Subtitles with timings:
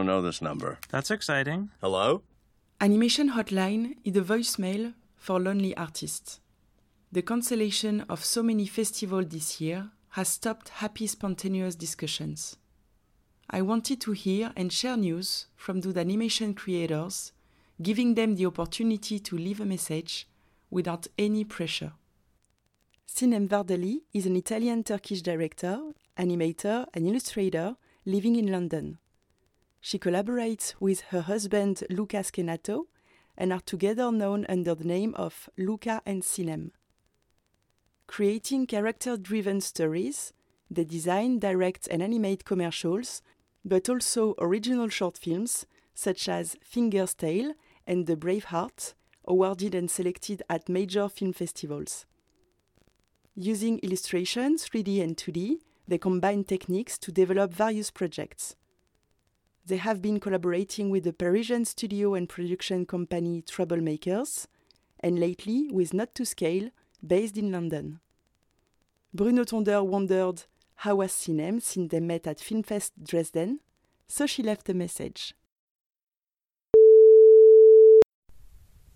[0.00, 0.78] don't know this number.
[0.88, 1.68] That's exciting.
[1.82, 2.22] Hello?
[2.80, 6.40] Animation Hotline is a voicemail for lonely artists.
[7.12, 12.56] The cancellation of so many festivals this year has stopped happy, spontaneous discussions.
[13.50, 17.32] I wanted to hear and share news from those animation creators,
[17.82, 20.26] giving them the opportunity to leave a message
[20.70, 21.92] without any pressure.
[23.06, 25.78] Sinem Vardarli is an Italian Turkish director,
[26.16, 27.76] animator, and illustrator
[28.06, 28.96] living in London.
[29.80, 32.84] She collaborates with her husband Luca Schenato
[33.36, 36.72] and are together known under the name of Luca and Sinem.
[38.06, 40.32] Creating character driven stories,
[40.70, 43.22] they design, direct, and animate commercials,
[43.64, 47.54] but also original short films such as Finger's Tale
[47.86, 52.06] and The Braveheart, awarded and selected at major film festivals.
[53.34, 58.56] Using illustration, 3D and 2D, they combine techniques to develop various projects.
[59.70, 64.48] They have been collaborating with the Parisian studio and production company Troublemakers,
[64.98, 66.70] and lately with Not to Scale,
[67.06, 68.00] based in London.
[69.14, 70.42] Bruno Tondeur wondered
[70.74, 73.60] how was Sinem since they met at Filmfest Dresden,
[74.08, 75.34] so she left a message.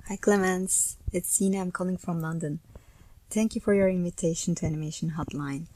[0.09, 2.59] Hi Clemence, it's Sinem calling from London.
[3.31, 5.67] Thank you for your invitation to Animation Hotline.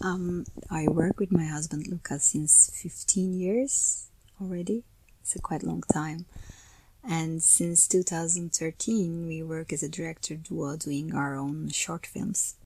[0.00, 4.06] Um, I work with my husband Lucas since 15 years
[4.40, 4.84] already.
[5.20, 6.26] It's a quite long time.
[7.02, 12.56] And since 2013, we work as a director duo doing our own short films.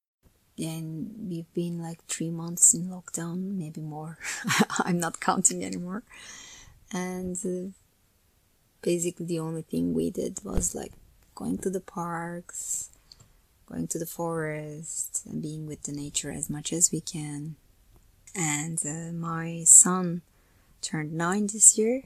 [0.58, 4.18] And we've been like three months in lockdown, maybe more.
[4.80, 6.02] I'm not counting anymore.
[6.92, 7.72] And uh,
[8.82, 10.92] basically, the only thing we did was like
[11.34, 12.90] going to the parks,
[13.66, 17.56] going to the forest and being with the nature as much as we can.
[18.34, 20.22] And uh, my son
[20.84, 22.02] turned nine this year.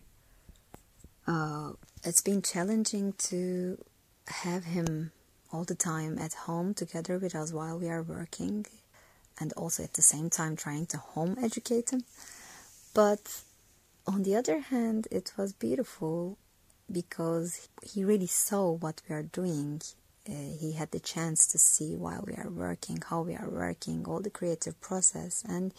[1.27, 1.73] Uh,
[2.05, 3.77] it's been challenging to
[4.29, 5.13] have him
[5.53, 8.65] all the time at home together with us while we are working,
[9.41, 12.03] and also at the same time trying to home educate him.
[12.95, 13.43] But
[14.07, 16.39] on the other hand, it was beautiful
[16.91, 19.83] because he really saw what we are doing
[20.29, 24.05] uh, he had the chance to see while we are working, how we are working,
[24.07, 25.73] all the creative process, and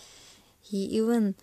[0.59, 1.35] he even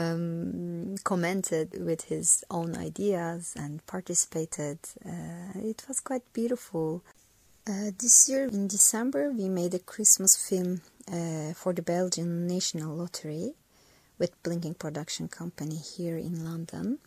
[0.00, 4.78] um, commented with his own ideas and participated.
[5.04, 7.02] Uh, it was quite beautiful.
[7.68, 12.96] Uh, this year in December, we made a Christmas film uh, for the Belgian National
[12.96, 13.52] Lottery
[14.18, 16.98] with Blinkink Production Company here in London.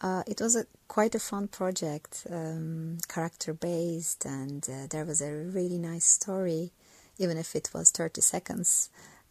[0.00, 5.20] Uh, it was a quite a fun project, um, character based, and uh, there was
[5.20, 6.70] a really nice story,
[7.18, 8.90] even if it was 30 seconds.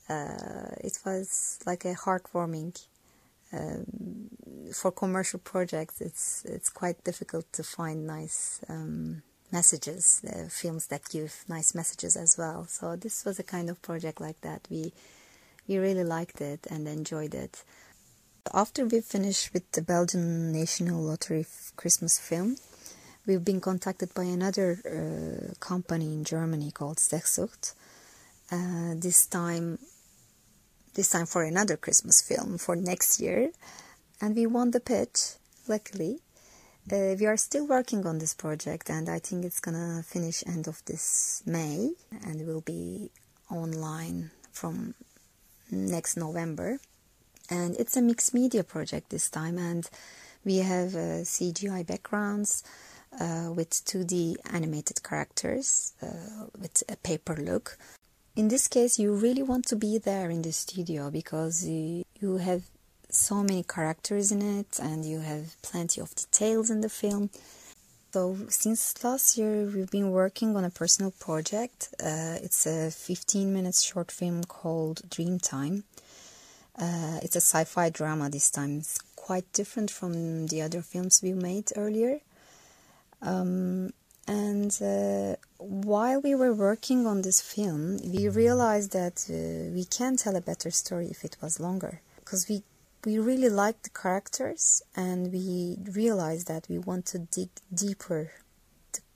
[0.09, 2.79] Uh, it was like a heartwarming.
[3.53, 3.85] Um,
[4.73, 11.07] for commercial projects, it's it's quite difficult to find nice um, messages, uh, films that
[11.09, 12.66] give nice messages as well.
[12.66, 14.67] So this was a kind of project like that.
[14.69, 14.91] We
[15.67, 17.63] we really liked it and enjoyed it.
[18.53, 22.56] After we finished with the Belgian National Lottery Christmas film,
[23.25, 27.73] we've been contacted by another uh, company in Germany called Sehsucht.
[28.50, 29.78] Uh, this time,
[30.97, 33.52] this time for another Christmas film for next year,
[34.19, 35.35] and we won the pitch.
[35.68, 36.19] Luckily,
[36.91, 40.68] uh, we are still working on this project, and I think it's gonna finish end
[40.68, 41.91] of this May,
[42.25, 43.12] and will be
[43.52, 44.96] online from
[45.69, 46.80] next November.
[47.47, 49.90] And it's a mixed media project this time and
[50.44, 52.64] we have uh, cgi backgrounds
[53.19, 57.78] uh, with 2d animated characters uh, with a paper look
[58.38, 62.38] in this case you really want to be there in the studio because you, you
[62.38, 62.64] have
[63.09, 67.30] so many characters in it and you have plenty of details in the film
[68.14, 73.53] so since last year we've been working on a personal project uh, it's a 15
[73.53, 75.84] minutes short film called dreamtime
[76.78, 78.78] uh, it's a sci-fi drama this time.
[78.78, 82.20] It's quite different from the other films we made earlier.
[83.22, 83.91] Um,
[84.28, 90.16] and uh, while we were working on this film, we realized that uh, we can
[90.16, 92.02] tell a better story if it was longer.
[92.19, 92.64] Because we
[93.05, 98.31] we really liked the characters and we realized that we want to dig deeper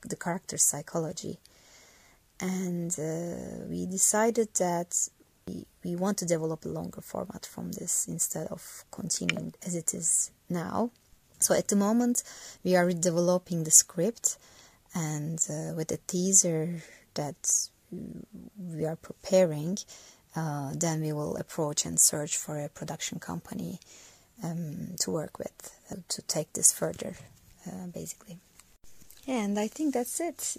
[0.02, 1.38] the character psychology.
[2.40, 5.08] And uh, we decided that
[5.46, 9.94] we, we want to develop a longer format from this instead of continuing as it
[9.94, 10.90] is now.
[11.38, 12.22] So at the moment,
[12.64, 14.38] we are developing the script,
[14.94, 16.82] and uh, with the teaser
[17.14, 17.68] that
[18.58, 19.78] we are preparing,
[20.34, 23.80] uh, then we will approach and search for a production company
[24.42, 27.16] um, to work with uh, to take this further,
[27.66, 28.38] uh, basically.
[29.26, 30.56] And I think that's it.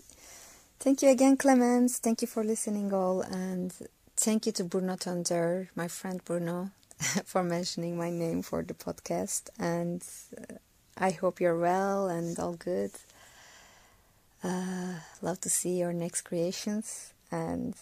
[0.79, 1.97] Thank you again, Clemens.
[1.97, 3.73] Thank you for listening, all, and
[4.15, 6.71] thank you to Bruno Tondeur, my friend Bruno,
[7.25, 9.49] for mentioning my name for the podcast.
[9.59, 10.03] And
[10.37, 10.55] uh,
[10.97, 12.91] I hope you're well and all good.
[14.43, 17.13] Uh, love to see your next creations.
[17.31, 17.75] And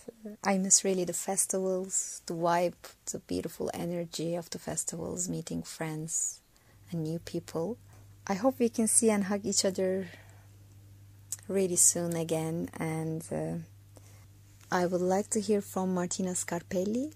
[0.43, 2.75] I miss really the festivals, the vibe,
[3.11, 6.39] the beautiful energy of the festivals, meeting friends
[6.91, 7.77] and new people.
[8.27, 10.07] I hope we can see and hug each other
[11.47, 12.69] really soon again.
[12.77, 13.55] And uh,
[14.71, 17.11] I would like to hear from Martina Scarpelli.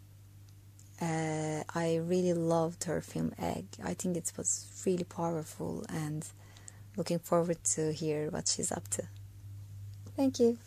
[1.01, 3.65] Uh, I really loved her film Egg.
[3.83, 6.27] I think it was really powerful and
[6.97, 9.03] looking forward to hear what she's up to.
[10.17, 10.57] Thank you.